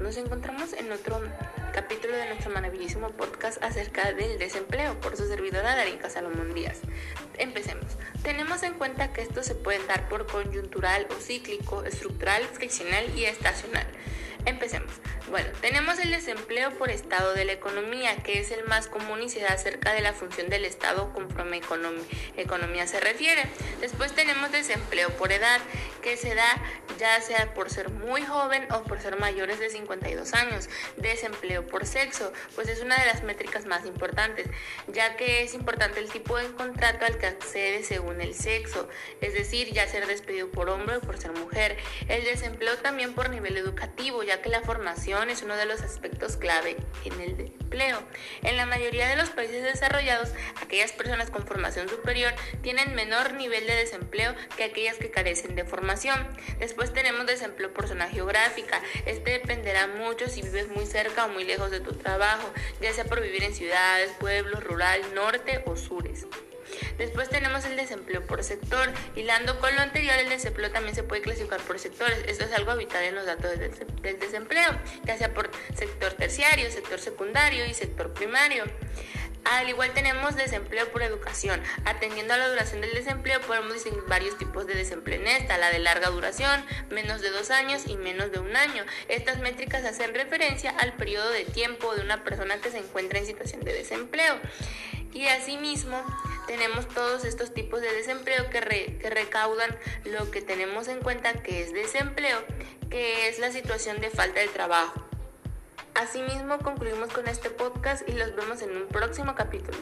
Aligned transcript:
nos 0.00 0.16
encontramos 0.16 0.72
en 0.72 0.92
otro 0.92 1.20
capítulo 1.72 2.16
de 2.16 2.26
nuestro 2.26 2.50
maravilloso 2.50 2.98
podcast 3.10 3.62
acerca 3.62 4.12
del 4.12 4.38
desempleo 4.38 4.98
por 5.00 5.16
su 5.16 5.26
servidora 5.26 5.74
Darinka 5.74 6.10
Salomón 6.10 6.54
Díaz. 6.54 6.80
Empecemos. 7.38 7.86
Tenemos 8.22 8.62
en 8.62 8.74
cuenta 8.74 9.12
que 9.12 9.22
esto 9.22 9.42
se 9.42 9.54
puede 9.54 9.84
dar 9.86 10.08
por 10.08 10.26
coyuntural 10.26 11.06
o 11.10 11.20
cíclico, 11.20 11.84
estructural, 11.84 12.42
friccional 12.44 13.04
y 13.16 13.24
estacional. 13.24 13.86
Empecemos. 14.46 14.92
Bueno, 15.28 15.48
tenemos 15.60 15.98
el 15.98 16.12
desempleo 16.12 16.70
por 16.78 16.90
estado 16.90 17.34
de 17.34 17.44
la 17.44 17.52
economía, 17.52 18.16
que 18.22 18.38
es 18.38 18.52
el 18.52 18.64
más 18.64 18.86
común 18.86 19.20
y 19.22 19.28
se 19.28 19.40
da 19.40 19.48
acerca 19.48 19.92
de 19.92 20.00
la 20.00 20.12
función 20.12 20.48
del 20.48 20.64
Estado 20.64 21.12
conforme 21.12 21.60
economía 22.36 22.86
se 22.86 23.00
refiere. 23.00 23.42
Después 23.80 24.12
tenemos 24.12 24.52
desempleo 24.52 25.10
por 25.16 25.32
edad, 25.32 25.60
que 26.00 26.16
se 26.16 26.36
da 26.36 26.62
ya 26.98 27.20
sea 27.20 27.54
por 27.54 27.70
ser 27.70 27.90
muy 27.90 28.22
joven 28.22 28.66
o 28.72 28.82
por 28.82 29.00
ser 29.00 29.18
mayores 29.18 29.58
de 29.58 29.70
52 29.70 30.34
años. 30.34 30.68
Desempleo 30.96 31.66
por 31.66 31.86
sexo, 31.86 32.32
pues 32.54 32.68
es 32.68 32.80
una 32.80 32.98
de 32.98 33.06
las 33.06 33.22
métricas 33.22 33.66
más 33.66 33.86
importantes, 33.86 34.46
ya 34.88 35.16
que 35.16 35.42
es 35.42 35.54
importante 35.54 36.00
el 36.00 36.10
tipo 36.10 36.36
de 36.36 36.46
contrato 36.52 37.04
al 37.04 37.18
que 37.18 37.26
accede 37.26 37.82
según 37.84 38.20
el 38.20 38.34
sexo, 38.34 38.88
es 39.20 39.34
decir, 39.34 39.72
ya 39.72 39.86
ser 39.86 40.06
despedido 40.06 40.50
por 40.50 40.68
hombre 40.68 40.96
o 40.96 41.00
por 41.00 41.18
ser 41.18 41.32
mujer. 41.32 41.76
El 42.08 42.24
desempleo 42.24 42.76
también 42.78 43.14
por 43.14 43.30
nivel 43.30 43.56
educativo, 43.56 44.22
ya 44.22 44.42
que 44.42 44.48
la 44.48 44.62
formación 44.62 45.30
es 45.30 45.42
uno 45.42 45.56
de 45.56 45.66
los 45.66 45.82
aspectos 45.82 46.36
clave 46.36 46.76
en 47.04 47.20
el 47.20 47.40
empleo. 47.40 48.02
En 48.42 48.56
la 48.56 48.66
mayoría 48.66 49.08
de 49.08 49.16
los 49.16 49.30
países 49.30 49.62
desarrollados, 49.62 50.30
aquellas 50.62 50.92
personas 50.92 51.30
con 51.30 51.46
formación 51.46 51.88
superior 51.88 52.32
tienen 52.62 52.94
menor 52.94 53.34
nivel 53.34 53.66
de 53.66 53.74
desempleo 53.74 54.34
que 54.56 54.64
aquellas 54.64 54.96
que 54.96 55.10
carecen 55.10 55.54
de 55.54 55.64
formación. 55.64 56.26
Después 56.58 56.85
tenemos 56.92 57.26
desempleo 57.26 57.72
por 57.72 57.88
zona 57.88 58.08
geográfica. 58.08 58.80
Este 59.04 59.32
dependerá 59.32 59.86
mucho 59.86 60.28
si 60.28 60.42
vives 60.42 60.68
muy 60.68 60.86
cerca 60.86 61.26
o 61.26 61.28
muy 61.28 61.44
lejos 61.44 61.70
de 61.70 61.80
tu 61.80 61.92
trabajo, 61.92 62.52
ya 62.80 62.92
sea 62.92 63.04
por 63.04 63.20
vivir 63.20 63.44
en 63.44 63.54
ciudades, 63.54 64.10
pueblos, 64.18 64.62
rural, 64.64 65.00
norte 65.14 65.62
o 65.66 65.76
sures. 65.76 66.26
Después 66.98 67.28
tenemos 67.28 67.64
el 67.64 67.76
desempleo 67.76 68.26
por 68.26 68.42
sector. 68.42 68.90
Hilando 69.14 69.58
con 69.60 69.74
lo 69.74 69.82
anterior, 69.82 70.14
el 70.18 70.28
desempleo 70.28 70.70
también 70.70 70.94
se 70.94 71.02
puede 71.02 71.22
clasificar 71.22 71.60
por 71.60 71.78
sectores. 71.78 72.18
Esto 72.26 72.44
es 72.44 72.52
algo 72.52 72.70
habitual 72.70 73.04
en 73.04 73.14
los 73.14 73.26
datos 73.26 73.58
del 73.58 74.18
desempleo, 74.18 74.70
ya 75.04 75.16
sea 75.16 75.32
por 75.32 75.50
sector 75.74 76.12
terciario, 76.14 76.70
sector 76.70 76.98
secundario 76.98 77.66
y 77.66 77.74
sector 77.74 78.12
primario. 78.12 78.64
Al 79.52 79.68
igual 79.68 79.92
tenemos 79.94 80.34
desempleo 80.34 80.90
por 80.90 81.04
educación. 81.04 81.62
Atendiendo 81.84 82.34
a 82.34 82.36
la 82.36 82.48
duración 82.48 82.80
del 82.80 82.92
desempleo 82.94 83.40
podemos 83.42 83.74
distinguir 83.74 84.02
varios 84.08 84.36
tipos 84.36 84.66
de 84.66 84.74
desempleo 84.74 85.20
en 85.20 85.28
esta, 85.28 85.56
la 85.56 85.70
de 85.70 85.78
larga 85.78 86.10
duración, 86.10 86.64
menos 86.90 87.20
de 87.20 87.30
dos 87.30 87.52
años 87.52 87.86
y 87.86 87.96
menos 87.96 88.32
de 88.32 88.40
un 88.40 88.56
año. 88.56 88.84
Estas 89.08 89.38
métricas 89.38 89.84
hacen 89.84 90.14
referencia 90.14 90.70
al 90.70 90.94
periodo 90.94 91.30
de 91.30 91.44
tiempo 91.44 91.94
de 91.94 92.02
una 92.02 92.24
persona 92.24 92.60
que 92.60 92.72
se 92.72 92.78
encuentra 92.78 93.20
en 93.20 93.26
situación 93.26 93.60
de 93.62 93.72
desempleo. 93.72 94.34
Y 95.14 95.28
asimismo 95.28 96.04
tenemos 96.48 96.88
todos 96.88 97.24
estos 97.24 97.54
tipos 97.54 97.80
de 97.80 97.92
desempleo 97.92 98.50
que, 98.50 98.98
que 99.00 99.10
recaudan 99.10 99.78
lo 100.04 100.28
que 100.32 100.42
tenemos 100.42 100.88
en 100.88 101.00
cuenta 101.00 101.32
que 101.34 101.62
es 101.62 101.72
desempleo, 101.72 102.44
que 102.90 103.28
es 103.28 103.38
la 103.38 103.52
situación 103.52 104.00
de 104.00 104.10
falta 104.10 104.40
de 104.40 104.48
trabajo. 104.48 105.05
Asimismo 105.96 106.58
concluimos 106.58 107.10
con 107.10 107.26
este 107.26 107.48
podcast 107.48 108.06
y 108.06 108.12
los 108.12 108.36
vemos 108.36 108.60
en 108.60 108.76
un 108.76 108.86
próximo 108.86 109.34
capítulo. 109.34 109.78